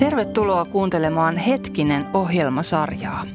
Tervetuloa 0.00 0.64
kuuntelemaan 0.64 1.36
Hetkinen 1.36 2.06
ohjelmasarjaa. 2.14 3.26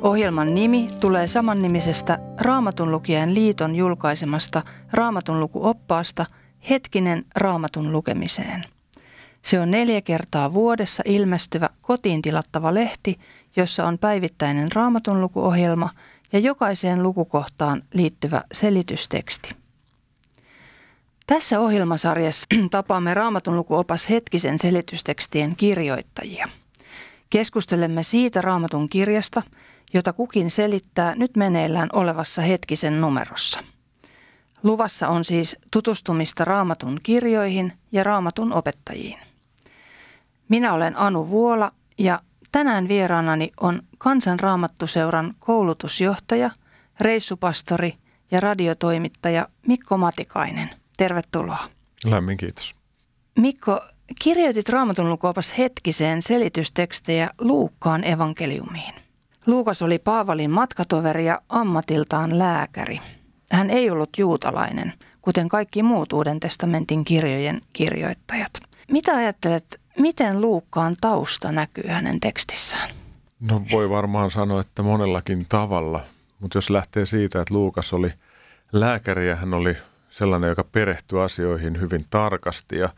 Ohjelman 0.00 0.54
nimi 0.54 0.88
tulee 1.00 1.26
samannimisestä 1.26 2.18
Raamatun 2.40 2.92
lukijan 2.92 3.34
liiton 3.34 3.74
julkaisemasta 3.74 4.62
Raamatun 4.92 5.40
lukuoppaasta 5.40 6.26
Hetkinen 6.70 7.24
Raamatun 7.34 7.92
lukemiseen. 7.92 8.64
Se 9.42 9.60
on 9.60 9.70
neljä 9.70 10.00
kertaa 10.00 10.54
vuodessa 10.54 11.02
ilmestyvä 11.06 11.68
kotiin 11.82 12.22
tilattava 12.22 12.74
lehti, 12.74 13.18
jossa 13.56 13.86
on 13.86 13.98
päivittäinen 13.98 14.72
Raamatun 14.72 15.20
lukuohjelma 15.20 15.90
ja 16.32 16.38
jokaiseen 16.38 17.02
lukukohtaan 17.02 17.82
liittyvä 17.94 18.42
selitysteksti. 18.52 19.61
Tässä 21.32 21.60
ohjelmasarjassa 21.60 22.46
tapaamme 22.70 23.14
Raamatun 23.14 23.56
lukuopas 23.56 24.10
hetkisen 24.10 24.58
selitystekstien 24.58 25.56
kirjoittajia. 25.56 26.48
Keskustelemme 27.30 28.02
siitä 28.02 28.40
Raamatun 28.40 28.88
kirjasta, 28.88 29.42
jota 29.94 30.12
kukin 30.12 30.50
selittää 30.50 31.14
nyt 31.14 31.36
meneillään 31.36 31.88
olevassa 31.92 32.42
hetkisen 32.42 33.00
numerossa. 33.00 33.60
Luvassa 34.62 35.08
on 35.08 35.24
siis 35.24 35.56
tutustumista 35.70 36.44
Raamatun 36.44 37.00
kirjoihin 37.02 37.72
ja 37.92 38.04
Raamatun 38.04 38.52
opettajiin. 38.52 39.18
Minä 40.48 40.72
olen 40.72 40.98
Anu 40.98 41.28
Vuola 41.28 41.72
ja 41.98 42.20
tänään 42.52 42.88
vieraanani 42.88 43.52
on 43.60 43.82
Kansanraamattuseuran 43.98 45.34
koulutusjohtaja, 45.38 46.50
reissupastori 47.00 47.94
ja 48.30 48.40
radiotoimittaja 48.40 49.48
Mikko 49.66 49.96
Matikainen– 49.96 50.70
Tervetuloa. 51.02 51.68
Lämmin 52.04 52.36
kiitos. 52.36 52.74
Mikko, 53.38 53.80
kirjoitit 54.22 54.68
Raamatun 54.68 55.10
lukuopas 55.10 55.58
hetkiseen 55.58 56.22
selitystekstejä 56.22 57.30
Luukkaan 57.38 58.04
evankeliumiin. 58.04 58.94
Luukas 59.46 59.82
oli 59.82 59.98
Paavalin 59.98 60.50
matkatoveri 60.50 61.26
ja 61.26 61.40
ammatiltaan 61.48 62.38
lääkäri. 62.38 63.00
Hän 63.52 63.70
ei 63.70 63.90
ollut 63.90 64.10
juutalainen, 64.18 64.92
kuten 65.22 65.48
kaikki 65.48 65.82
muut 65.82 66.12
Uuden 66.12 66.40
testamentin 66.40 67.04
kirjojen 67.04 67.60
kirjoittajat. 67.72 68.52
Mitä 68.90 69.16
ajattelet, 69.16 69.80
miten 69.98 70.40
Luukkaan 70.40 70.96
tausta 71.00 71.52
näkyy 71.52 71.88
hänen 71.88 72.20
tekstissään? 72.20 72.90
No 73.40 73.62
voi 73.72 73.90
varmaan 73.90 74.30
sanoa, 74.30 74.60
että 74.60 74.82
monellakin 74.82 75.46
tavalla. 75.48 76.00
Mutta 76.40 76.56
jos 76.56 76.70
lähtee 76.70 77.06
siitä, 77.06 77.40
että 77.40 77.54
Luukas 77.54 77.92
oli 77.92 78.12
lääkäri 78.72 79.28
ja 79.28 79.36
hän 79.36 79.54
oli 79.54 79.76
sellainen, 80.12 80.48
joka 80.48 80.64
perehtyy 80.64 81.22
asioihin 81.22 81.80
hyvin 81.80 82.00
tarkasti 82.10 82.78
ja 82.78 82.88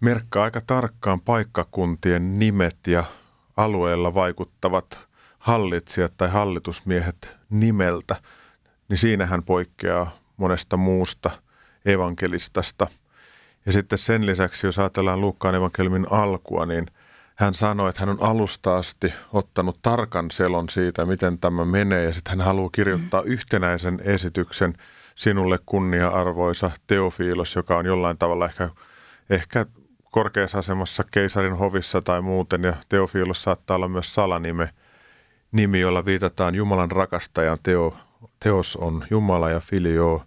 merkkaa 0.00 0.44
aika 0.44 0.60
tarkkaan 0.66 1.20
paikkakuntien 1.20 2.38
nimet 2.38 2.76
ja 2.86 3.04
alueella 3.56 4.14
vaikuttavat 4.14 5.08
hallitsijat 5.38 6.12
tai 6.16 6.28
hallitusmiehet 6.28 7.36
nimeltä, 7.50 8.16
niin 8.88 8.98
siinä 8.98 9.26
hän 9.26 9.42
poikkeaa 9.42 10.18
monesta 10.36 10.76
muusta 10.76 11.30
evankelistasta. 11.84 12.86
Ja 13.66 13.72
sitten 13.72 13.98
sen 13.98 14.26
lisäksi, 14.26 14.66
jos 14.66 14.78
ajatellaan 14.78 15.20
Luukkaan 15.20 15.54
evankeliumin 15.54 16.06
alkua, 16.10 16.66
niin 16.66 16.86
hän 17.34 17.54
sanoi, 17.54 17.88
että 17.88 18.00
hän 18.00 18.08
on 18.08 18.22
alusta 18.22 18.76
asti 18.76 19.14
ottanut 19.32 19.78
tarkan 19.82 20.30
selon 20.30 20.68
siitä, 20.68 21.06
miten 21.06 21.38
tämä 21.38 21.64
menee, 21.64 22.04
ja 22.04 22.14
sitten 22.14 22.30
hän 22.38 22.46
haluaa 22.46 22.70
kirjoittaa 22.72 23.22
yhtenäisen 23.22 24.00
esityksen– 24.04 24.74
sinulle 25.14 25.58
kunnia-arvoisa 25.66 26.70
Teofiilos, 26.86 27.56
joka 27.56 27.76
on 27.76 27.86
jollain 27.86 28.18
tavalla 28.18 28.46
ehkä, 28.46 28.70
ehkä 29.30 29.66
korkeassa 30.10 30.58
asemassa 30.58 31.04
keisarin 31.10 31.56
hovissa 31.56 32.02
tai 32.02 32.22
muuten, 32.22 32.62
ja 32.62 32.74
Teofiilos 32.88 33.42
saattaa 33.42 33.76
olla 33.76 33.88
myös 33.88 34.14
salanime, 34.14 34.70
nimi, 35.52 35.80
jolla 35.80 36.04
viitataan 36.04 36.54
Jumalan 36.54 36.90
rakastajan. 36.90 37.58
Teo, 37.62 37.96
teos 38.40 38.76
on 38.76 39.06
Jumala 39.10 39.50
ja 39.50 39.60
filio 39.60 40.22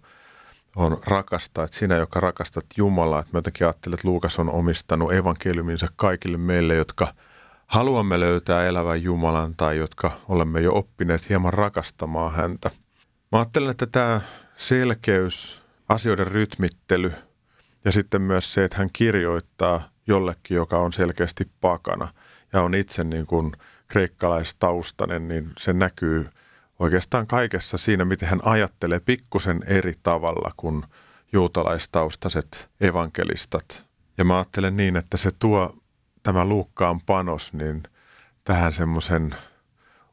on 0.76 0.98
rakasta, 1.06 1.64
että 1.64 1.76
sinä, 1.76 1.96
joka 1.96 2.20
rakastat 2.20 2.64
Jumalaa. 2.76 3.20
Että 3.20 3.32
mä 3.32 3.38
jotenkin 3.38 3.66
ajattelen, 3.66 3.94
että 3.94 4.08
Luukas 4.08 4.38
on 4.38 4.50
omistanut 4.50 5.12
evankeliuminsa 5.12 5.86
kaikille 5.96 6.38
meille, 6.38 6.74
jotka 6.74 7.14
haluamme 7.66 8.20
löytää 8.20 8.66
elävän 8.66 9.02
Jumalan 9.02 9.54
tai 9.56 9.76
jotka 9.76 10.10
olemme 10.28 10.60
jo 10.60 10.74
oppineet 10.74 11.28
hieman 11.28 11.52
rakastamaan 11.52 12.32
häntä. 12.32 12.70
Mä 13.32 13.38
ajattelen, 13.38 13.70
että 13.70 13.86
tämä 13.86 14.20
selkeys, 14.58 15.62
asioiden 15.88 16.26
rytmittely 16.26 17.12
ja 17.84 17.92
sitten 17.92 18.22
myös 18.22 18.52
se, 18.54 18.64
että 18.64 18.76
hän 18.78 18.90
kirjoittaa 18.92 19.88
jollekin, 20.06 20.54
joka 20.54 20.78
on 20.78 20.92
selkeästi 20.92 21.50
pakana 21.60 22.08
ja 22.52 22.62
on 22.62 22.74
itse 22.74 23.04
niin 23.04 23.26
kuin 23.26 23.52
kreikkalaistaustainen, 23.88 25.28
niin 25.28 25.50
se 25.58 25.72
näkyy 25.72 26.28
oikeastaan 26.78 27.26
kaikessa 27.26 27.78
siinä, 27.78 28.04
miten 28.04 28.28
hän 28.28 28.40
ajattelee 28.44 29.00
pikkusen 29.00 29.60
eri 29.66 29.94
tavalla 30.02 30.52
kuin 30.56 30.82
juutalaistaustaiset 31.32 32.68
evankelistat. 32.80 33.84
Ja 34.18 34.24
mä 34.24 34.36
ajattelen 34.36 34.76
niin, 34.76 34.96
että 34.96 35.16
se 35.16 35.30
tuo 35.38 35.76
tämä 36.22 36.44
Luukkaan 36.44 37.00
panos 37.00 37.52
niin 37.52 37.82
tähän 38.44 38.72
semmoisen 38.72 39.34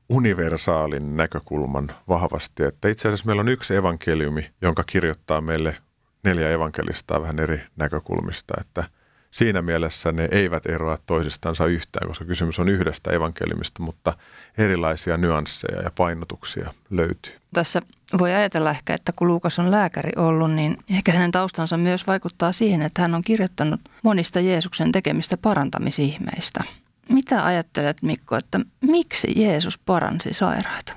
universaalin 0.10 1.18
näkökulman 1.18 1.92
vahvasti, 2.08 2.64
että 2.64 2.88
itse 2.88 3.08
asiassa 3.08 3.26
meillä 3.26 3.40
on 3.40 3.50
yksi 3.50 3.76
evankeliumi, 3.76 4.52
jonka 4.62 4.84
kirjoittaa 4.84 5.42
meille 5.42 5.78
neljä 6.24 6.52
evankelistaa 6.52 7.22
vähän 7.22 7.40
eri 7.40 7.62
näkökulmista, 7.76 8.54
että 8.62 8.84
siinä 9.32 9.62
mielessä 9.62 10.12
ne 10.12 10.28
eivät 10.32 10.66
eroa 10.66 10.98
toisistansa 11.06 11.66
yhtään, 11.66 12.08
koska 12.08 12.26
kysymys 12.26 12.60
on 12.60 12.70
yhdestä 12.70 13.12
evankeliumista, 13.12 13.84
mutta 13.84 14.14
erilaisia 14.58 15.18
nyansseja 15.18 15.82
ja 15.82 15.92
painotuksia 15.98 16.74
löytyy. 16.90 17.34
Tässä 17.54 17.82
voi 18.18 18.34
ajatella 18.34 18.72
ehkä, 18.72 18.94
että 18.94 19.12
kun 19.16 19.28
Luukas 19.28 19.60
on 19.60 19.72
lääkäri 19.72 20.12
ollut, 20.16 20.52
niin 20.52 20.78
ehkä 20.90 21.12
hänen 21.12 21.32
taustansa 21.32 21.78
myös 21.78 22.08
vaikuttaa 22.08 22.52
siihen, 22.52 22.82
että 22.82 23.02
hän 23.02 23.16
on 23.16 23.22
kirjoittanut 23.22 23.82
monista 24.04 24.40
Jeesuksen 24.40 24.92
tekemistä 24.92 25.38
parantamisihmeistä– 25.38 26.64
mitä 27.10 27.46
ajattelet 27.46 28.02
Mikko, 28.02 28.36
että 28.36 28.60
miksi 28.82 29.34
Jeesus 29.36 29.78
paransi 29.78 30.34
sairaita? 30.34 30.94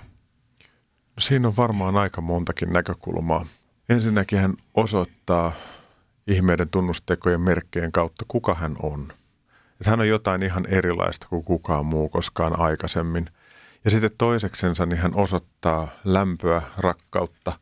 Siinä 1.18 1.48
on 1.48 1.56
varmaan 1.56 1.96
aika 1.96 2.20
montakin 2.20 2.72
näkökulmaa. 2.72 3.46
Ensinnäkin 3.88 4.38
hän 4.38 4.54
osoittaa 4.74 5.52
ihmeiden 6.26 6.68
tunnustekojen 6.68 7.40
merkkeen 7.40 7.92
kautta, 7.92 8.24
kuka 8.28 8.54
hän 8.54 8.76
on. 8.82 9.12
Että 9.80 9.90
hän 9.90 10.00
on 10.00 10.08
jotain 10.08 10.42
ihan 10.42 10.66
erilaista 10.66 11.26
kuin 11.28 11.44
kukaan 11.44 11.86
muu 11.86 12.08
koskaan 12.08 12.60
aikaisemmin. 12.60 13.30
Ja 13.84 13.90
sitten 13.90 14.10
toiseksensa 14.18 14.86
niin 14.86 14.98
hän 14.98 15.14
osoittaa 15.14 15.88
lämpöä, 16.04 16.62
rakkautta 16.78 17.58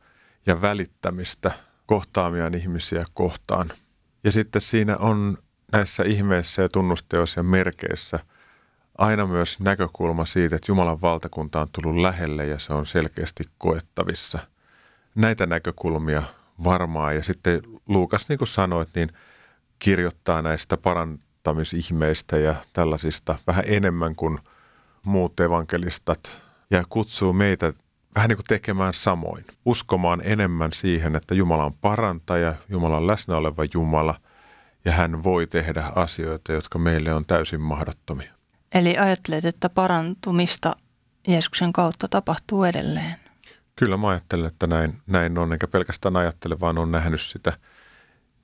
ja 0.46 0.60
välittämistä 0.62 1.50
kohtaamiaan 1.86 2.54
ihmisiä 2.54 3.02
kohtaan. 3.14 3.72
Ja 4.24 4.32
sitten 4.32 4.62
siinä 4.62 4.96
on 4.96 5.38
näissä 5.72 6.02
ihmeissä 6.02 6.62
ja 6.62 6.68
tunnusteoissa 6.68 7.40
ja 7.40 7.44
merkeissä– 7.44 8.18
aina 8.98 9.26
myös 9.26 9.60
näkökulma 9.60 10.24
siitä, 10.24 10.56
että 10.56 10.70
Jumalan 10.70 11.00
valtakunta 11.00 11.60
on 11.60 11.68
tullut 11.72 12.02
lähelle 12.02 12.46
ja 12.46 12.58
se 12.58 12.72
on 12.72 12.86
selkeästi 12.86 13.44
koettavissa. 13.58 14.38
Näitä 15.14 15.46
näkökulmia 15.46 16.22
varmaan. 16.64 17.14
Ja 17.14 17.22
sitten 17.22 17.62
Luukas, 17.88 18.28
niin 18.28 18.38
kuin 18.38 18.48
sanoit, 18.48 18.88
niin 18.94 19.12
kirjoittaa 19.78 20.42
näistä 20.42 20.76
parantamisihmeistä 20.76 22.38
ja 22.38 22.54
tällaisista 22.72 23.38
vähän 23.46 23.64
enemmän 23.66 24.14
kuin 24.14 24.38
muut 25.04 25.40
evankelistat 25.40 26.42
ja 26.70 26.84
kutsuu 26.88 27.32
meitä 27.32 27.72
vähän 28.14 28.28
niin 28.28 28.36
kuin 28.36 28.46
tekemään 28.48 28.94
samoin. 28.94 29.44
Uskomaan 29.64 30.20
enemmän 30.24 30.72
siihen, 30.72 31.16
että 31.16 31.34
Jumala 31.34 31.64
on 31.64 31.74
parantaja, 31.74 32.54
Jumala 32.68 32.96
on 32.96 33.06
läsnä 33.06 33.36
oleva 33.36 33.64
Jumala 33.74 34.14
ja 34.84 34.92
hän 34.92 35.24
voi 35.24 35.46
tehdä 35.46 35.84
asioita, 35.94 36.52
jotka 36.52 36.78
meille 36.78 37.14
on 37.14 37.24
täysin 37.26 37.60
mahdottomia. 37.60 38.35
Eli 38.74 38.98
ajattelet, 38.98 39.44
että 39.44 39.68
parantumista 39.68 40.76
Jeesuksen 41.28 41.72
kautta 41.72 42.08
tapahtuu 42.08 42.64
edelleen? 42.64 43.14
Kyllä 43.76 43.96
mä 43.96 44.08
ajattelen, 44.08 44.46
että 44.46 44.66
näin, 44.66 45.02
näin 45.06 45.38
on, 45.38 45.52
enkä 45.52 45.66
pelkästään 45.66 46.16
ajattele, 46.16 46.60
vaan 46.60 46.78
on 46.78 46.90
nähnyt 46.90 47.20
sitä. 47.20 47.52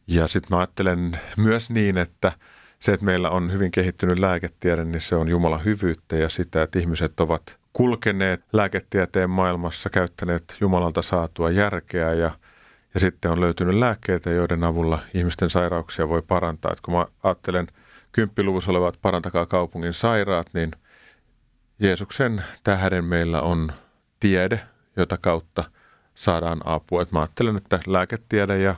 Ja 0.07 0.29
sitten 0.29 0.49
mä 0.51 0.59
ajattelen 0.59 1.21
myös 1.37 1.71
niin, 1.71 1.99
että 1.99 2.33
se, 2.79 2.93
että 2.93 3.07
meillä 3.07 3.31
on 3.31 3.53
hyvin 3.53 3.71
kehittynyt 3.71 4.19
lääketiede, 4.19 4.85
niin 4.85 5.01
se 5.01 5.17
on 5.17 5.29
Jumalan 5.29 5.65
hyvyyttä 5.65 6.17
ja 6.17 6.29
sitä, 6.29 6.63
että 6.63 6.79
ihmiset 6.79 7.21
ovat 7.21 7.59
kulkeneet 7.73 8.45
lääketieteen 8.53 9.31
maailmassa, 9.31 9.91
käyttäneet 9.91 10.57
Jumalalta 10.61 11.03
saatua 11.03 11.51
järkeä 11.51 12.15
ja, 12.15 12.31
ja 12.95 13.01
sitten 13.01 13.31
on 13.31 13.41
löytynyt 13.41 13.75
lääkkeitä, 13.75 14.31
joiden 14.31 14.65
avulla 14.65 14.99
ihmisten 15.15 15.51
sairauksia 15.51 16.09
voi 16.09 16.23
parantaa. 16.23 16.73
Että 16.73 16.83
kun 16.85 16.95
mä 16.95 17.07
ajattelen– 17.23 17.67
kymppiluvussa 18.13 18.71
olevat 18.71 18.99
Parantakaa 19.03 19.47
kaupungin 19.47 19.93
sairaat, 19.93 20.47
niin 20.55 20.71
Jeesuksen 21.79 22.45
tähden 22.65 23.05
meillä 23.05 23.43
on 23.43 23.73
tiede, 24.21 24.61
jota 24.97 25.19
kautta 25.19 25.65
saadaan 26.15 26.61
apua. 26.65 27.03
Et 27.03 27.13
mä 27.13 27.21
ajattelen, 27.21 27.57
että 27.57 27.81
lääketiede 27.87 28.59
ja 28.59 28.75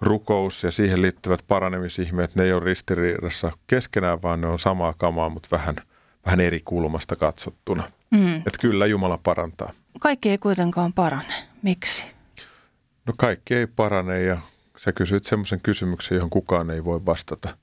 rukous 0.00 0.64
ja 0.64 0.70
siihen 0.70 1.02
liittyvät 1.02 1.44
paranemisihmeet, 1.48 2.34
ne 2.34 2.44
ei 2.44 2.52
ole 2.52 2.64
ristiriidassa 2.64 3.52
keskenään, 3.66 4.22
vaan 4.22 4.40
ne 4.40 4.46
on 4.46 4.58
samaa 4.58 4.94
kamaa, 4.98 5.28
mutta 5.28 5.48
vähän, 5.52 5.76
vähän 6.26 6.40
eri 6.40 6.60
kulmasta 6.64 7.16
katsottuna. 7.16 7.82
Mm. 8.10 8.36
Että 8.36 8.58
kyllä 8.60 8.86
Jumala 8.86 9.18
parantaa. 9.22 9.72
Kaikki 10.00 10.30
ei 10.30 10.38
kuitenkaan 10.38 10.92
parane. 10.92 11.34
Miksi? 11.62 12.04
No 13.06 13.14
kaikki 13.16 13.54
ei 13.54 13.66
parane 13.66 14.22
ja 14.22 14.40
sä 14.76 14.92
kysyit 14.92 15.24
semmoisen 15.24 15.60
kysymyksen, 15.60 16.14
johon 16.14 16.30
kukaan 16.30 16.70
ei 16.70 16.84
voi 16.84 17.06
vastata. 17.06 17.56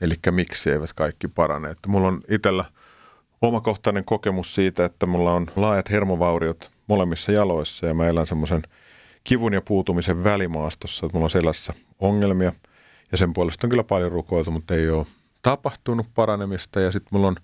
Eli 0.00 0.14
miksi 0.30 0.70
eivät 0.70 0.92
kaikki 0.92 1.28
parane. 1.28 1.70
Että 1.70 1.88
mulla 1.88 2.08
on 2.08 2.20
itsellä 2.30 2.64
omakohtainen 3.42 4.04
kokemus 4.04 4.54
siitä, 4.54 4.84
että 4.84 5.06
mulla 5.06 5.32
on 5.32 5.46
laajat 5.56 5.90
hermovauriot 5.90 6.70
molemmissa 6.86 7.32
jaloissa 7.32 7.86
ja 7.86 7.94
mä 7.94 8.06
elän 8.06 8.26
semmoisen 8.26 8.62
kivun 9.24 9.52
ja 9.52 9.60
puutumisen 9.60 10.24
välimaastossa, 10.24 11.06
että 11.06 11.16
mulla 11.16 11.26
on 11.26 11.30
selässä 11.30 11.74
ongelmia 11.98 12.52
ja 13.12 13.18
sen 13.18 13.32
puolesta 13.32 13.66
on 13.66 13.70
kyllä 13.70 13.84
paljon 13.84 14.12
rukoiltu, 14.12 14.50
mutta 14.50 14.74
ei 14.74 14.90
ole 14.90 15.06
tapahtunut 15.42 16.06
paranemista 16.14 16.80
ja 16.80 16.92
sitten 16.92 17.08
mulla 17.10 17.28
on 17.28 17.36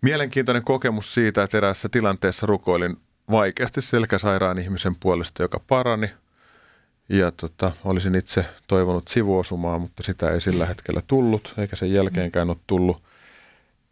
mielenkiintoinen 0.00 0.64
kokemus 0.64 1.14
siitä, 1.14 1.42
että 1.42 1.56
eräässä 1.56 1.88
tilanteessa 1.88 2.46
rukoilin 2.46 2.96
vaikeasti 3.30 3.80
selkäsairaan 3.80 4.58
ihmisen 4.58 4.96
puolesta, 5.00 5.42
joka 5.42 5.60
parani. 5.68 6.10
Ja 7.10 7.30
tota, 7.30 7.72
olisin 7.84 8.14
itse 8.14 8.44
toivonut 8.66 9.08
sivuosumaa, 9.08 9.78
mutta 9.78 10.02
sitä 10.02 10.30
ei 10.30 10.40
sillä 10.40 10.66
hetkellä 10.66 11.02
tullut, 11.06 11.54
eikä 11.58 11.76
sen 11.76 11.92
jälkeenkään 11.92 12.50
ole 12.50 12.56
tullut. 12.66 13.02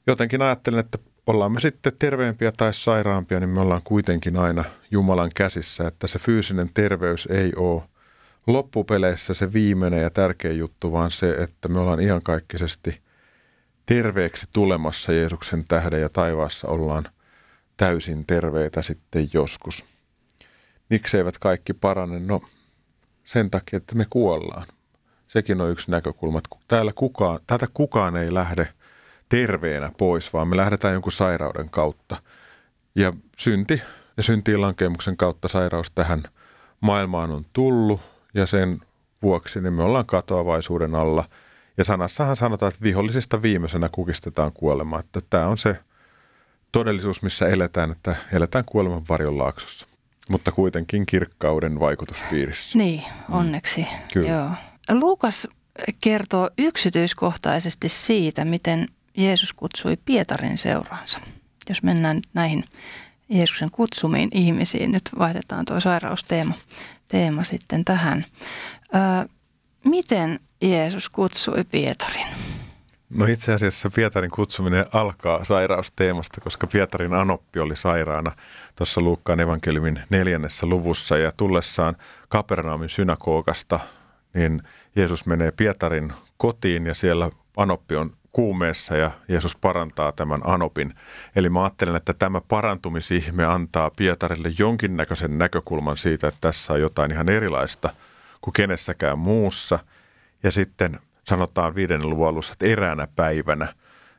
Jotenkin 0.07 0.43
ajattelin, 0.43 0.79
että 0.79 0.99
ollaan 1.27 1.53
me 1.53 1.61
sitten 1.61 1.93
terveempiä 1.99 2.53
tai 2.57 2.75
sairaampia, 2.75 3.41
niin 3.41 3.51
me 3.51 3.61
ollaan 3.61 3.83
kuitenkin 3.85 4.37
aina 4.37 4.65
Jumalan 4.91 5.31
käsissä, 5.35 5.87
että 5.87 6.07
se 6.07 6.19
fyysinen 6.19 6.71
terveys 6.75 7.29
ei 7.31 7.53
ole 7.57 7.83
loppupeleissä 8.47 9.35
se 9.35 9.53
viimeinen 9.53 10.03
ja 10.03 10.11
tärkein 10.11 10.59
juttu, 10.59 10.93
vaan 10.93 11.11
se, 11.11 11.31
että 11.31 11.69
me 11.69 11.81
ollaan 11.81 12.01
iankaikkisesti 12.01 13.01
terveeksi 13.87 14.47
tulemassa 14.53 15.13
Jeesuksen 15.13 15.65
tähden 15.69 16.01
ja 16.01 16.09
taivaassa 16.09 16.69
ollaan 16.69 17.05
täysin 17.77 18.27
terveitä 18.27 18.83
sitten 18.83 19.29
joskus. 19.33 19.85
Miksi 20.91 21.17
eivät 21.17 21.39
kaikki 21.39 21.73
parane? 21.73 22.19
No 22.19 22.41
sen 23.29 23.51
takia, 23.51 23.77
että 23.77 23.95
me 23.95 24.07
kuollaan. 24.11 24.67
Sekin 25.29 25.61
on 25.61 25.71
yksi 25.71 25.91
näkökulma. 25.91 26.41
Täällä 26.69 26.93
kukaan, 26.95 27.41
täältä 27.47 27.67
kukaan 27.75 28.17
ei 28.17 28.35
lähde– 28.35 28.69
terveenä 29.29 29.93
pois, 29.99 30.33
vaan 30.33 30.49
me 30.49 30.57
lähdetään 30.57 30.95
jonkun 30.95 31.13
sairauden 31.13 31.71
kautta. 31.71 32.23
Ja 32.95 33.13
synti 33.39 33.83
ja 34.17 34.23
syntiin 34.23 34.61
lankemuksen 34.61 35.17
kautta 35.17 35.49
sairaus 35.49 35.91
tähän 35.91 36.23
maailmaan 36.81 37.31
on 37.31 37.45
tullut 37.53 38.01
ja 38.35 38.47
sen 38.47 38.81
vuoksi 39.23 39.61
niin 39.61 39.73
me 39.73 39.83
ollaan 39.83 40.07
katoavaisuuden 40.07 40.95
alla. 40.95 41.25
Ja 41.77 41.85
sanassahan 41.85 42.37
sanotaan, 42.37 42.73
että 42.73 42.83
vihollisista 42.83 43.43
viimeisenä 43.43 43.89
kukistetaan 43.93 44.53
kuolema. 44.53 45.01
Että 45.01 45.21
tämä 45.31 45.47
on 45.47 45.59
se 45.59 45.77
todellisuus, 46.73 47.23
missä 47.23 47.49
eletään, 47.49 47.91
että 47.91 48.17
eletään 48.33 48.65
kuoleman 48.65 49.03
varjon 49.09 49.39
laaksossa. 49.39 49.88
Mutta 50.29 50.53
kuitenkin 50.53 51.07
kirkkauden 51.07 51.81
vaikutuspiirissä. 51.81 52.79
Niin, 52.79 53.03
onneksi. 53.31 53.81
Mm. 53.81 53.87
Kyllä. 54.13 54.29
Joo. 54.29 54.51
Luukas 54.91 55.49
kertoo 56.01 56.51
yksityiskohtaisesti 56.59 57.89
siitä, 57.89 58.45
miten 58.45 58.89
Jeesus 59.17 59.53
kutsui 59.53 59.99
Pietarin 60.05 60.59
seuraansa. 60.59 61.21
Jos 61.69 61.83
mennään 61.83 62.17
nyt 62.17 62.29
näihin 62.35 62.65
Jeesuksen 63.29 63.71
kutsumiin 63.71 64.29
ihmisiin, 64.33 64.93
nyt 64.93 65.11
vaihdetaan 65.19 65.65
tuo 65.65 65.81
sairausteema 65.81 66.55
teema 67.09 67.45
sitten 67.45 67.85
tähän. 67.85 68.25
Ö, 68.95 69.29
miten 69.85 70.41
Jeesus 70.63 71.09
kutsui 71.09 71.65
Pietarin? 71.71 72.27
No 73.11 73.27
itse 73.27 73.53
asiassa 73.53 73.91
Pietarin 73.95 74.31
kutsuminen 74.31 74.87
alkaa 74.93 75.45
sairausteemasta, 75.45 76.41
koska 76.41 76.67
Pietarin 76.67 77.15
anoppi 77.15 77.61
oli 77.61 77.77
sairaana 77.77 78.33
tuossa 78.77 79.01
Luukkaan 79.01 79.41
evankeliumin 79.41 80.01
neljännessä 80.11 80.67
luvussa 80.67 81.19
ja 81.19 81.33
tullessaan 81.37 81.97
Kapernaumin 82.29 82.89
synagogasta, 82.89 83.81
niin 84.35 84.63
Jeesus 84.97 85.27
menee 85.27 85.51
Pietarin 85.51 86.13
kotiin 86.37 86.87
ja 86.87 86.95
siellä 86.95 87.31
anoppi 87.57 87.97
on 87.97 88.13
kuumeessa 88.33 88.97
ja 88.97 89.11
Jeesus 89.29 89.57
parantaa 89.57 90.13
tämän 90.13 90.41
anopin. 90.45 90.95
Eli 91.37 91.49
mä 91.51 91.63
ajattelen, 91.63 91.97
että 91.97 92.13
tämä 92.13 92.41
parantumisihme 92.41 93.45
antaa 93.45 93.91
Pietarille 93.97 94.53
jonkinnäköisen 94.59 95.39
näkökulman 95.39 95.97
siitä, 95.97 96.29
että 96.29 96.41
tässä 96.41 96.73
on 96.73 96.81
jotain 96.81 97.13
ihan 97.13 97.29
erilaista 97.29 97.91
kuin 98.41 98.53
kenessäkään 98.53 99.19
muussa. 99.19 99.79
Ja 100.43 100.51
sitten 100.51 100.99
sanotaan 101.29 101.75
viiden 101.75 102.11
luvun 102.11 102.29
alussa, 102.29 102.53
että 102.53 102.67
eräänä 102.67 103.09
päivänä 103.17 103.75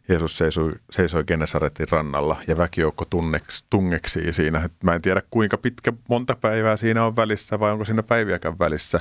Jeesus 0.09 0.37
seisoi, 0.37 0.71
seisoi 0.89 1.23
Genesaretin 1.23 1.87
rannalla 1.89 2.37
ja 2.47 2.57
väkijoukko 2.57 3.05
tunneks, 3.05 3.63
tungeksii 3.69 4.33
siinä. 4.33 4.69
Mä 4.83 4.95
en 4.95 5.01
tiedä 5.01 5.21
kuinka 5.31 5.57
pitkä, 5.57 5.93
monta 6.09 6.35
päivää 6.35 6.77
siinä 6.77 7.05
on 7.05 7.15
välissä 7.15 7.59
vai 7.59 7.71
onko 7.71 7.85
siinä 7.85 8.03
päiviäkään 8.03 8.59
välissä, 8.59 8.99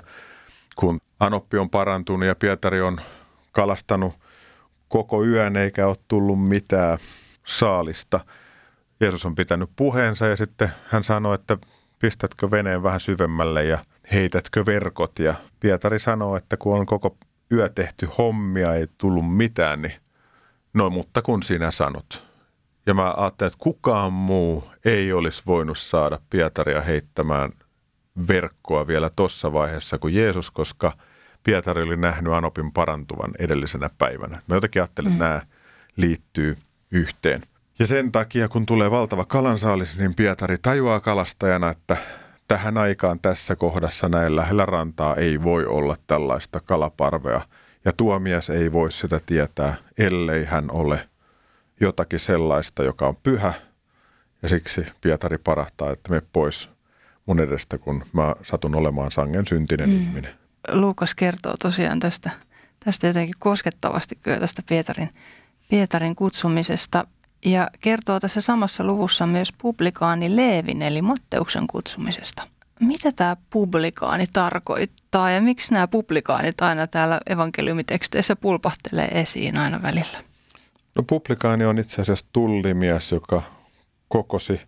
kun 0.76 1.00
Anoppi 1.20 1.58
on 1.58 1.70
parantunut 1.70 2.26
ja 2.26 2.34
Pietari 2.34 2.80
on 2.80 3.00
kalastanut– 3.52 4.12
koko 4.88 5.24
yön 5.24 5.56
eikä 5.56 5.86
ole 5.86 5.96
tullut 6.08 6.48
mitään 6.48 6.98
saalista. 7.46 8.20
Jeesus 9.00 9.26
on 9.26 9.34
pitänyt 9.34 9.70
puheensa 9.76 10.26
ja 10.26 10.36
sitten 10.36 10.72
hän 10.86 11.04
sanoi, 11.04 11.34
että 11.34 11.58
pistätkö 11.98 12.50
veneen 12.50 12.82
vähän 12.82 13.00
syvemmälle 13.00 13.64
ja 13.64 13.78
heitätkö 14.12 14.66
verkot. 14.66 15.18
Ja 15.18 15.34
Pietari 15.60 15.98
sanoo, 15.98 16.36
että 16.36 16.56
kun 16.56 16.78
on 16.78 16.86
koko 16.86 17.16
yö 17.52 17.68
tehty 17.68 18.08
hommia, 18.18 18.74
ei 18.74 18.86
tullut 18.98 19.36
mitään, 19.36 19.82
niin 19.82 19.94
no 20.74 20.90
mutta 20.90 21.22
kun 21.22 21.42
sinä 21.42 21.70
sanot. 21.70 22.28
Ja 22.86 22.94
mä 22.94 23.14
ajattelin, 23.16 23.52
että 23.52 23.62
kukaan 23.62 24.12
muu 24.12 24.64
ei 24.84 25.12
olisi 25.12 25.42
voinut 25.46 25.78
saada 25.78 26.18
Pietaria 26.30 26.80
heittämään 26.80 27.52
verkkoa 28.28 28.86
vielä 28.86 29.10
tuossa 29.16 29.52
vaiheessa 29.52 29.98
kuin 29.98 30.14
Jeesus, 30.14 30.50
koska– 30.50 30.92
Pietari 31.48 31.82
oli 31.82 31.96
nähnyt 31.96 32.32
Anopin 32.32 32.72
parantuvan 32.72 33.30
edellisenä 33.38 33.90
päivänä. 33.98 34.42
Mä 34.46 34.54
jotenkin 34.54 34.82
ajattelin, 34.82 35.12
että 35.12 35.24
mm. 35.24 35.28
nämä 35.28 35.42
liittyy 35.96 36.56
yhteen. 36.90 37.42
Ja 37.78 37.86
sen 37.86 38.12
takia, 38.12 38.48
kun 38.48 38.66
tulee 38.66 38.90
valtava 38.90 39.24
kalansaalis, 39.24 39.98
niin 39.98 40.14
Pietari 40.14 40.56
tajuaa 40.62 41.00
kalastajana, 41.00 41.70
että 41.70 41.96
tähän 42.48 42.78
aikaan 42.78 43.20
tässä 43.20 43.56
kohdassa 43.56 44.08
näin 44.08 44.36
lähellä 44.36 44.66
rantaa 44.66 45.16
ei 45.16 45.42
voi 45.42 45.66
olla 45.66 45.96
tällaista 46.06 46.60
kalaparvea. 46.60 47.40
Ja 47.84 47.92
tuomies 47.92 48.50
ei 48.50 48.72
voi 48.72 48.92
sitä 48.92 49.20
tietää, 49.26 49.74
ellei 49.98 50.44
hän 50.44 50.70
ole 50.70 51.08
jotakin 51.80 52.18
sellaista, 52.18 52.82
joka 52.82 53.08
on 53.08 53.16
pyhä. 53.16 53.52
Ja 54.42 54.48
siksi 54.48 54.86
Pietari 55.00 55.38
parahtaa, 55.38 55.92
että 55.92 56.10
me 56.10 56.22
pois 56.32 56.68
mun 57.26 57.40
edestä, 57.40 57.78
kun 57.78 58.04
mä 58.12 58.34
satun 58.42 58.74
olemaan 58.74 59.10
sangen 59.10 59.46
syntinen 59.46 59.90
mm. 59.90 59.96
ihminen. 59.96 60.34
Luukas 60.72 61.14
kertoo 61.14 61.54
tosiaan 61.62 62.00
tästä, 62.00 62.30
tästä 62.84 63.06
jotenkin 63.06 63.34
koskettavasti 63.38 64.18
kyllä 64.22 64.40
tästä 64.40 64.62
Pietarin, 64.68 65.10
Pietarin 65.70 66.16
kutsumisesta. 66.16 67.06
Ja 67.44 67.70
kertoo 67.80 68.20
tässä 68.20 68.40
samassa 68.40 68.84
luvussa 68.84 69.26
myös 69.26 69.52
publikaani 69.58 70.36
Leevin 70.36 70.82
eli 70.82 71.02
Matteuksen 71.02 71.66
kutsumisesta. 71.66 72.42
Mitä 72.80 73.12
tämä 73.12 73.36
publikaani 73.50 74.24
tarkoittaa 74.32 75.30
ja 75.30 75.40
miksi 75.40 75.72
nämä 75.74 75.88
publikaanit 75.88 76.60
aina 76.60 76.86
täällä 76.86 77.20
evankeliumiteksteissä 77.26 78.36
pulpahtelee 78.36 79.08
esiin 79.20 79.58
aina 79.58 79.82
välillä? 79.82 80.18
No 80.96 81.02
publikaani 81.02 81.64
on 81.64 81.78
itse 81.78 82.02
asiassa 82.02 82.26
tullimies, 82.32 83.12
joka 83.12 83.42
kokosi 84.08 84.60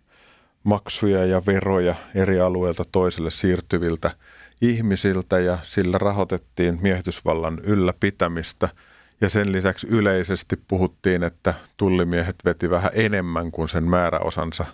maksuja 0.63 1.25
ja 1.25 1.41
veroja 1.45 1.95
eri 2.15 2.39
alueilta 2.39 2.83
toiselle 2.91 3.31
siirtyviltä 3.31 4.15
ihmisiltä 4.61 5.39
ja 5.39 5.57
sillä 5.63 5.97
rahoitettiin 5.97 6.79
miehitysvallan 6.81 7.59
ylläpitämistä. 7.63 8.69
Ja 9.21 9.29
sen 9.29 9.51
lisäksi 9.51 9.87
yleisesti 9.87 10.59
puhuttiin, 10.67 11.23
että 11.23 11.53
tullimiehet 11.77 12.35
veti 12.45 12.69
vähän 12.69 12.91
enemmän 12.93 13.51
kuin 13.51 13.69
sen 13.69 13.83
määräosansa 13.83 14.65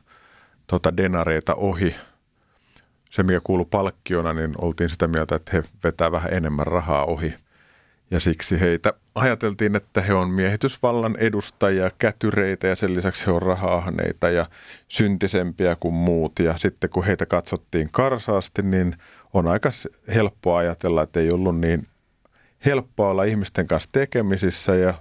tota 0.67 0.97
denareita 0.97 1.55
ohi. 1.55 1.95
Se, 3.09 3.23
mikä 3.23 3.39
kuului 3.43 3.65
palkkiona, 3.71 4.33
niin 4.33 4.53
oltiin 4.57 4.89
sitä 4.89 5.07
mieltä, 5.07 5.35
että 5.35 5.51
he 5.53 5.63
vetää 5.83 6.11
vähän 6.11 6.33
enemmän 6.33 6.67
rahaa 6.67 7.05
ohi. 7.05 7.33
Ja 8.11 8.19
siksi 8.19 8.59
heitä 8.59 8.93
ajateltiin, 9.15 9.75
että 9.75 10.01
he 10.01 10.13
on 10.13 10.29
miehitysvallan 10.29 11.15
edustajia, 11.19 11.91
kätyreitä 11.99 12.67
ja 12.67 12.75
sen 12.75 12.95
lisäksi 12.95 13.25
he 13.25 13.31
on 13.31 13.41
rahaahneita 13.41 14.29
ja 14.29 14.45
syntisempiä 14.87 15.77
kuin 15.79 15.93
muut. 15.93 16.39
Ja 16.39 16.57
sitten 16.57 16.89
kun 16.89 17.05
heitä 17.05 17.25
katsottiin 17.25 17.89
karsaasti, 17.91 18.61
niin– 18.61 18.95
on 19.33 19.47
aika 19.47 19.69
helppoa 20.15 20.57
ajatella, 20.57 21.03
että 21.03 21.19
ei 21.19 21.31
ollut 21.31 21.59
niin 21.59 21.87
helppoa 22.67 23.09
olla 23.09 23.23
ihmisten 23.23 23.67
kanssa 23.67 23.89
tekemisissä 23.91 24.75
ja 24.75 24.93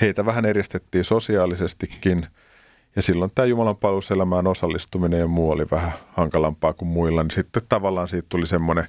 heitä 0.00 0.26
vähän 0.26 0.44
eristettiin 0.44 1.04
sosiaalisestikin. 1.04 2.26
Ja 2.96 3.02
silloin 3.02 3.30
tämä 3.34 3.46
Jumalan 3.46 3.76
palveluselämään 3.76 4.46
osallistuminen 4.46 5.20
ja 5.20 5.26
muu 5.26 5.50
oli 5.50 5.66
vähän 5.70 5.92
hankalampaa 6.12 6.72
kuin 6.72 6.88
muilla. 6.88 7.22
Niin 7.22 7.30
sitten 7.30 7.62
tavallaan 7.68 8.08
siitä 8.08 8.26
tuli 8.28 8.46
semmoinen 8.46 8.86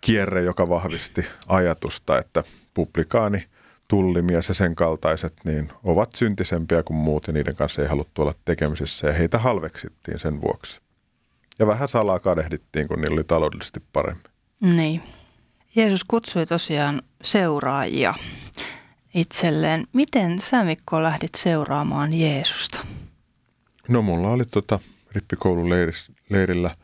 kierre, 0.00 0.42
joka 0.42 0.68
vahvisti 0.68 1.26
ajatusta, 1.46 2.18
että 2.18 2.44
publikaani, 2.74 3.44
tullimies 3.88 4.48
ja 4.48 4.54
sen 4.54 4.74
kaltaiset 4.74 5.34
niin 5.44 5.72
ovat 5.84 6.12
syntisempiä 6.14 6.82
kuin 6.82 6.96
muut 6.96 7.26
ja 7.26 7.32
niiden 7.32 7.56
kanssa 7.56 7.82
ei 7.82 7.88
haluttu 7.88 8.22
olla 8.22 8.34
tekemisissä 8.44 9.06
ja 9.06 9.12
heitä 9.12 9.38
halveksittiin 9.38 10.18
sen 10.18 10.40
vuoksi. 10.40 10.80
Ja 11.58 11.66
vähän 11.66 11.88
salaa 11.88 12.18
kadehdittiin, 12.18 12.88
kun 12.88 13.00
niillä 13.00 13.14
oli 13.14 13.24
taloudellisesti 13.24 13.82
paremmin. 13.92 14.24
Niin. 14.60 15.02
Jeesus 15.76 16.04
kutsui 16.04 16.46
tosiaan 16.46 17.02
seuraajia 17.22 18.14
itselleen. 19.14 19.84
Miten 19.92 20.40
sä 20.40 20.64
Mikko 20.64 21.02
lähdit 21.02 21.34
seuraamaan 21.34 22.18
Jeesusta? 22.18 22.78
No 23.88 24.02
mulla 24.02 24.30
oli 24.30 24.44
tota 24.44 24.78
rippikoulun 25.12 25.70
leirillä 26.30 26.76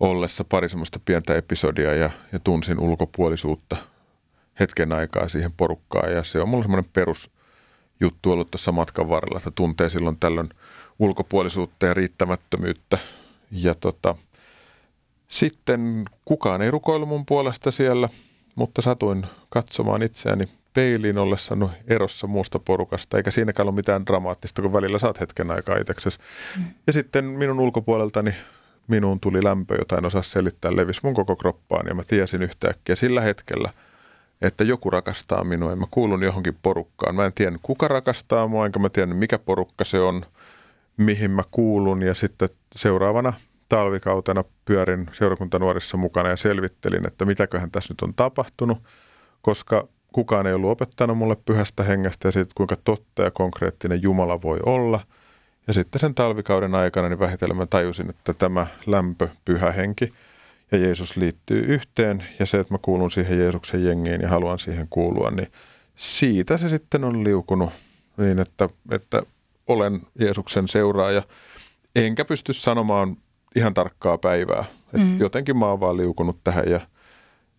ollessa 0.00 0.44
pari 0.44 0.68
semmoista 0.68 1.00
pientä 1.04 1.36
episodia 1.36 1.94
ja, 1.94 2.10
ja 2.32 2.38
tunsin 2.38 2.78
ulkopuolisuutta 2.78 3.76
hetken 4.60 4.92
aikaa 4.92 5.28
siihen 5.28 5.52
porukkaan. 5.52 6.12
Ja 6.12 6.24
se 6.24 6.40
on 6.40 6.48
mulla 6.48 6.64
semmoinen 6.64 6.90
perusjuttu 6.92 8.32
ollut 8.32 8.50
tuossa 8.50 8.72
matkan 8.72 9.08
varrella, 9.08 9.38
että 9.38 9.50
tuntee 9.50 9.88
silloin 9.88 10.16
tällöin 10.20 10.48
ulkopuolisuutta 10.98 11.86
ja 11.86 11.94
riittämättömyyttä. 11.94 12.98
Ja 13.50 13.74
tota, 13.74 14.14
sitten 15.30 16.04
kukaan 16.24 16.62
ei 16.62 16.70
rukoilu 16.70 17.06
mun 17.06 17.26
puolesta 17.26 17.70
siellä, 17.70 18.08
mutta 18.54 18.82
satuin 18.82 19.26
katsomaan 19.48 20.02
itseäni 20.02 20.44
peiliin 20.74 21.18
ollessa 21.18 21.56
no, 21.56 21.70
erossa 21.88 22.26
muusta 22.26 22.58
porukasta, 22.58 23.16
eikä 23.16 23.30
siinäkään 23.30 23.68
ole 23.68 23.74
mitään 23.74 24.06
dramaattista, 24.06 24.62
kun 24.62 24.72
välillä 24.72 24.98
saat 24.98 25.20
hetken 25.20 25.50
aikaa 25.50 25.76
itseksesi. 25.76 26.18
Mm. 26.58 26.64
Ja 26.86 26.92
sitten 26.92 27.24
minun 27.24 27.60
ulkopuoleltani 27.60 28.34
minuun 28.88 29.20
tuli 29.20 29.44
lämpö, 29.44 29.74
jota 29.78 29.98
en 29.98 30.06
osaa 30.06 30.22
selittää, 30.22 30.76
levis 30.76 31.02
mun 31.02 31.14
koko 31.14 31.36
kroppaan 31.36 31.86
ja 31.86 31.94
mä 31.94 32.04
tiesin 32.04 32.42
yhtäkkiä 32.42 32.96
sillä 32.96 33.20
hetkellä, 33.20 33.70
että 34.42 34.64
joku 34.64 34.90
rakastaa 34.90 35.44
minua 35.44 35.70
ja 35.70 35.76
mä 35.76 35.86
kuulun 35.90 36.22
johonkin 36.22 36.58
porukkaan. 36.62 37.14
Mä 37.14 37.26
en 37.26 37.32
tiedä, 37.32 37.58
kuka 37.62 37.88
rakastaa 37.88 38.48
mua, 38.48 38.66
enkä 38.66 38.78
mä 38.78 38.88
tiedä, 38.88 39.14
mikä 39.14 39.38
porukka 39.38 39.84
se 39.84 40.00
on, 40.00 40.22
mihin 40.96 41.30
mä 41.30 41.42
kuulun 41.50 42.02
ja 42.02 42.14
sitten 42.14 42.48
seuraavana 42.76 43.32
talvikautena 43.70 44.44
pyörin 44.64 45.10
seurakuntanuorissa 45.12 45.96
mukana 45.96 46.28
ja 46.28 46.36
selvittelin, 46.36 47.06
että 47.06 47.24
mitäköhän 47.24 47.70
tässä 47.70 47.92
nyt 47.92 48.02
on 48.02 48.14
tapahtunut, 48.14 48.78
koska 49.42 49.88
kukaan 50.12 50.46
ei 50.46 50.52
ollut 50.52 50.70
opettanut 50.70 51.18
mulle 51.18 51.36
pyhästä 51.44 51.82
hengestä 51.82 52.28
ja 52.28 52.32
siitä, 52.32 52.52
kuinka 52.54 52.76
totta 52.84 53.22
ja 53.22 53.30
konkreettinen 53.30 54.02
Jumala 54.02 54.42
voi 54.42 54.58
olla. 54.66 55.00
Ja 55.66 55.72
sitten 55.72 56.00
sen 56.00 56.14
talvikauden 56.14 56.74
aikana 56.74 57.08
niin 57.08 57.18
vähitellen 57.18 57.56
mä 57.56 57.66
tajusin, 57.66 58.10
että 58.10 58.34
tämä 58.34 58.66
lämpö, 58.86 59.28
pyhä 59.44 59.72
henki 59.72 60.12
ja 60.72 60.78
Jeesus 60.78 61.16
liittyy 61.16 61.60
yhteen 61.60 62.24
ja 62.38 62.46
se, 62.46 62.60
että 62.60 62.74
mä 62.74 62.78
kuulun 62.82 63.10
siihen 63.10 63.38
Jeesuksen 63.38 63.84
jengiin 63.84 64.20
ja 64.20 64.28
haluan 64.28 64.58
siihen 64.58 64.86
kuulua, 64.90 65.30
niin 65.30 65.48
siitä 65.96 66.56
se 66.56 66.68
sitten 66.68 67.04
on 67.04 67.24
liukunut 67.24 67.70
niin, 68.16 68.38
että, 68.38 68.68
että 68.90 69.22
olen 69.66 70.00
Jeesuksen 70.18 70.68
seuraaja. 70.68 71.22
Enkä 71.96 72.24
pysty 72.24 72.52
sanomaan 72.52 73.16
ihan 73.56 73.74
tarkkaa 73.74 74.18
päivää. 74.18 74.64
Et 74.94 75.00
mm. 75.00 75.18
Jotenkin 75.18 75.56
mä 75.56 75.66
oon 75.66 75.80
vaan 75.80 75.96
liukunut 75.96 76.44
tähän 76.44 76.70
ja 76.70 76.80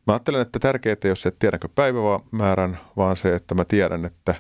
mä 0.08 0.14
ajattelen, 0.14 0.42
että 0.42 0.60
tärkeää 0.60 0.96
ei 1.04 1.10
ole 1.10 1.16
se, 1.16 1.30
että 1.30 1.40
tiedänkö 1.40 1.70
päivämäärän, 1.76 2.80
vaan 2.98 3.18
se, 3.18 3.36
että 3.36 3.56
mä 3.56 3.66
tiedän, 3.66 4.06
että 4.06 4.36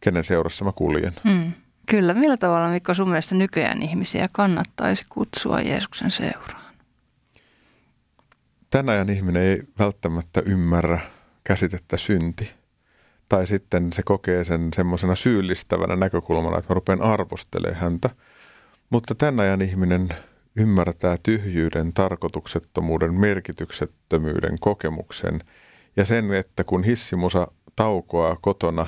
kenen 0.00 0.24
seurassa 0.24 0.64
mä 0.64 0.72
kuljen. 0.72 1.12
Mm. 1.24 1.52
Kyllä. 1.90 2.14
Millä 2.14 2.36
tavalla, 2.36 2.68
Mikko, 2.68 2.94
sun 2.94 3.08
mielestä 3.08 3.34
nykyään 3.34 3.82
ihmisiä 3.82 4.26
kannattaisi 4.32 5.04
kutsua 5.08 5.60
Jeesuksen 5.60 6.10
seuraan? 6.10 6.74
Tänä 8.70 8.92
ajan 8.92 9.10
ihminen 9.10 9.42
ei 9.42 9.62
välttämättä 9.78 10.42
ymmärrä 10.46 11.00
käsitettä 11.44 11.96
synti. 11.96 12.50
Tai 13.28 13.46
sitten 13.46 13.92
se 13.92 14.02
kokee 14.02 14.44
sen 14.44 14.70
semmoisena 14.76 15.16
syyllistävänä 15.16 15.96
näkökulmana, 15.96 16.58
että 16.58 16.72
mä 16.72 16.74
rupean 16.74 17.02
arvostelemaan 17.02 17.80
häntä. 17.80 18.10
Mutta 18.90 19.14
tänä 19.14 19.42
ajan 19.42 19.62
ihminen 19.62 20.08
ymmärtää 20.56 21.16
tyhjyyden, 21.22 21.92
tarkoituksettomuuden, 21.92 23.14
merkityksettömyyden 23.14 24.58
kokemuksen 24.60 25.40
ja 25.96 26.04
sen, 26.04 26.34
että 26.34 26.64
kun 26.64 26.84
hissimusa 26.84 27.48
taukoaa 27.76 28.36
kotona 28.40 28.86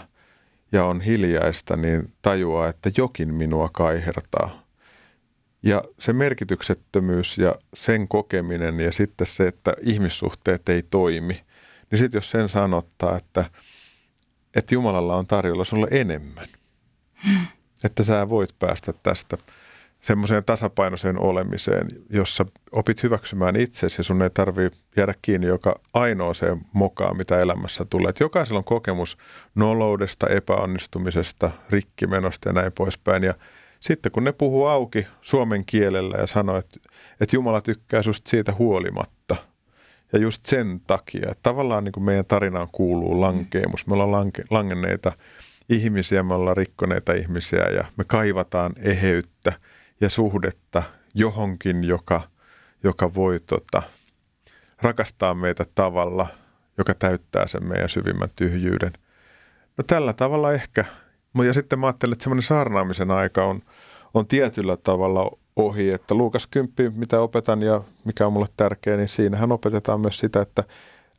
ja 0.72 0.84
on 0.84 1.00
hiljaista, 1.00 1.76
niin 1.76 2.12
tajuaa, 2.22 2.68
että 2.68 2.90
jokin 2.96 3.34
minua 3.34 3.68
kaihertaa. 3.72 4.62
Ja 5.62 5.84
se 5.98 6.12
merkityksettömyys 6.12 7.38
ja 7.38 7.54
sen 7.74 8.08
kokeminen 8.08 8.80
ja 8.80 8.92
sitten 8.92 9.26
se, 9.26 9.46
että 9.46 9.74
ihmissuhteet 9.82 10.68
ei 10.68 10.82
toimi, 10.82 11.42
niin 11.90 11.98
sitten 11.98 12.18
jos 12.18 12.30
sen 12.30 12.48
sanottaa, 12.48 13.16
että, 13.16 13.44
että 14.54 14.74
Jumalalla 14.74 15.16
on 15.16 15.26
tarjolla 15.26 15.64
sulle 15.64 15.88
enemmän, 15.90 16.48
hmm. 17.26 17.46
että 17.84 18.02
sä 18.02 18.28
voit 18.28 18.58
päästä 18.58 18.92
tästä– 19.02 19.38
semmoiseen 20.02 20.44
tasapainoiseen 20.44 21.20
olemiseen, 21.20 21.86
jossa 22.10 22.46
opit 22.72 23.02
hyväksymään 23.02 23.56
itsesi 23.56 24.00
ja 24.00 24.04
sun 24.04 24.22
ei 24.22 24.30
tarvi 24.30 24.70
jäädä 24.96 25.14
kiinni 25.22 25.46
joka 25.46 25.80
ainoaseen 25.94 26.60
mokaan, 26.72 27.16
mitä 27.16 27.38
elämässä 27.38 27.84
tulee. 27.84 28.10
Et 28.10 28.20
jokaisella 28.20 28.58
on 28.58 28.64
kokemus 28.64 29.18
noloudesta, 29.54 30.26
epäonnistumisesta, 30.26 31.50
rikkimenosta 31.70 32.48
ja 32.48 32.52
näin 32.52 32.72
poispäin. 32.72 33.22
Ja 33.22 33.34
sitten 33.80 34.12
kun 34.12 34.24
ne 34.24 34.32
puhuu 34.32 34.66
auki 34.66 35.06
suomen 35.22 35.64
kielellä 35.64 36.18
ja 36.18 36.26
sanoo, 36.26 36.56
että, 36.56 36.80
että 37.20 37.36
Jumala 37.36 37.60
tykkää 37.60 38.02
susta 38.02 38.30
siitä 38.30 38.52
huolimatta 38.58 39.36
ja 40.12 40.18
just 40.18 40.46
sen 40.46 40.80
takia, 40.86 41.28
että 41.30 41.42
tavallaan 41.42 41.84
niin 41.84 41.92
kuin 41.92 42.04
meidän 42.04 42.24
tarinaan 42.24 42.68
kuuluu 42.72 43.20
lankeemus. 43.20 43.86
Me 43.86 43.94
ollaan 43.94 44.12
lanke, 44.12 44.44
langenneita 44.50 45.12
ihmisiä, 45.68 46.22
me 46.22 46.34
ollaan 46.34 46.56
rikkoneita 46.56 47.12
ihmisiä 47.12 47.64
ja 47.64 47.84
me 47.96 48.04
kaivataan 48.04 48.72
eheyttä– 48.82 49.52
ja 50.00 50.10
suhdetta 50.10 50.82
johonkin, 51.14 51.84
joka, 51.84 52.20
joka 52.84 53.14
voi 53.14 53.40
tota, 53.46 53.82
rakastaa 54.82 55.34
meitä 55.34 55.64
tavalla, 55.74 56.26
joka 56.78 56.94
täyttää 56.94 57.46
sen 57.46 57.64
meidän 57.64 57.88
syvimmän 57.88 58.30
tyhjyyden. 58.36 58.92
No 59.76 59.84
tällä 59.86 60.12
tavalla 60.12 60.52
ehkä. 60.52 60.84
Ja 61.46 61.52
sitten 61.52 61.78
mä 61.78 61.86
ajattelen, 61.86 62.12
että 62.12 62.22
semmoinen 62.22 62.42
saarnaamisen 62.42 63.10
aika 63.10 63.44
on, 63.44 63.62
on 64.14 64.26
tietyllä 64.26 64.76
tavalla 64.76 65.30
ohi, 65.56 65.90
että 65.90 66.14
Luukas 66.14 66.46
10, 66.46 66.92
mitä 66.98 67.20
opetan 67.20 67.62
ja 67.62 67.82
mikä 68.04 68.26
on 68.26 68.32
mulle 68.32 68.48
tärkeä, 68.56 68.96
niin 68.96 69.08
siinähän 69.08 69.52
opetetaan 69.52 70.00
myös 70.00 70.18
sitä, 70.18 70.40
että 70.40 70.64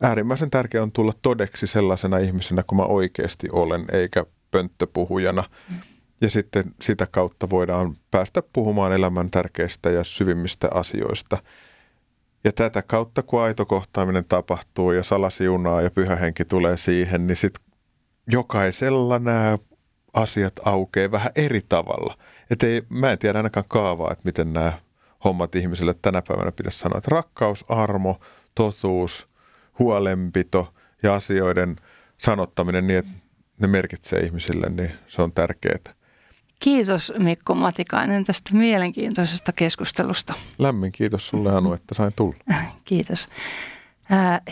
äärimmäisen 0.01 0.49
tärkeää 0.49 0.83
on 0.83 0.91
tulla 0.91 1.13
todeksi 1.21 1.67
sellaisena 1.67 2.17
ihmisenä 2.17 2.63
kuin 2.63 2.77
mä 2.77 2.83
oikeasti 2.83 3.47
olen, 3.51 3.85
eikä 3.91 4.25
pönttöpuhujana. 4.51 5.43
Mm. 5.69 5.75
Ja 6.21 6.29
sitten 6.29 6.63
sitä 6.81 7.07
kautta 7.11 7.49
voidaan 7.49 7.95
päästä 8.11 8.43
puhumaan 8.53 8.93
elämän 8.93 9.31
tärkeistä 9.31 9.89
ja 9.89 10.03
syvimmistä 10.03 10.67
asioista. 10.73 11.37
Ja 12.43 12.51
tätä 12.51 12.81
kautta, 12.81 13.23
kun 13.23 13.41
aito 13.41 13.65
kohtaaminen 13.65 14.25
tapahtuu 14.25 14.91
ja 14.91 15.03
salasiunaa 15.03 15.81
ja 15.81 15.91
pyhä 15.91 16.15
henki 16.15 16.45
tulee 16.45 16.77
siihen, 16.77 17.27
niin 17.27 17.37
sitten 17.37 17.63
jokaisella 18.31 19.19
nämä 19.19 19.57
asiat 20.13 20.53
aukeaa 20.65 21.11
vähän 21.11 21.31
eri 21.35 21.61
tavalla. 21.69 22.17
Et 22.51 22.63
ei, 22.63 22.81
mä 22.89 23.11
en 23.11 23.19
tiedä 23.19 23.39
ainakaan 23.39 23.65
kaavaa, 23.69 24.11
että 24.11 24.25
miten 24.25 24.53
nämä 24.53 24.73
hommat 25.23 25.55
ihmisille 25.55 25.95
tänä 26.01 26.21
päivänä 26.27 26.51
pitäisi 26.51 26.79
sanoa. 26.79 26.97
Että 26.97 27.11
rakkaus, 27.11 27.65
armo, 27.67 28.19
totuus, 28.55 29.27
huolenpito 29.79 30.73
ja 31.03 31.13
asioiden 31.13 31.75
sanottaminen 32.17 32.87
niin, 32.87 32.99
että 32.99 33.11
ne 33.59 33.67
merkitsee 33.67 34.19
ihmisille, 34.19 34.69
niin 34.69 34.91
se 35.07 35.21
on 35.21 35.31
tärkeää. 35.31 35.98
Kiitos 36.59 37.13
Mikko 37.17 37.55
Matikainen 37.55 38.23
tästä 38.23 38.55
mielenkiintoisesta 38.55 39.53
keskustelusta. 39.53 40.33
Lämmin 40.57 40.91
kiitos 40.91 41.27
sulle 41.27 41.55
Anu, 41.55 41.73
että 41.73 41.95
sain 41.95 42.13
tulla. 42.15 42.35
Kiitos. 42.85 43.29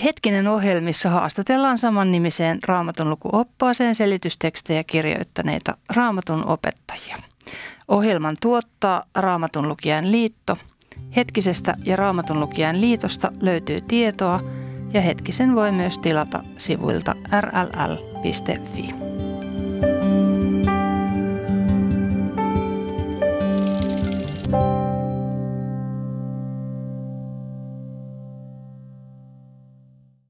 Hetkinen 0.04 0.48
ohjelmissa 0.48 1.10
haastatellaan 1.10 1.78
saman 1.78 2.12
nimiseen 2.12 2.60
raamatun 2.64 3.10
lukuoppaaseen 3.10 3.96
selitystekstejä 3.96 4.84
kirjoittaneita 4.84 5.78
raamatun 5.96 6.46
opettajia. 6.46 7.18
Ohjelman 7.88 8.36
tuottaa 8.42 9.04
Raamatun 9.16 9.68
lukijan 9.70 10.12
liitto. 10.12 10.58
Hetkisestä 11.16 11.74
ja 11.84 11.96
Raamatun 11.96 12.40
lukijan 12.40 12.82
liitosta 12.82 13.32
löytyy 13.42 13.82
tietoa 13.82 14.44
ja 14.94 15.02
Hetkisen 15.02 15.56
voi 15.56 15.72
myös 15.72 16.00
tilata 16.00 16.44
sivuilta 16.58 17.16
rll.fi. 17.42 19.17